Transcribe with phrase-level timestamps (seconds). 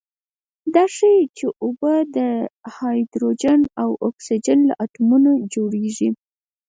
[0.73, 2.17] دا ښيي چې اوبه د
[2.75, 6.09] هایدروجن او اکسیجن له اتومونو جوړې دي.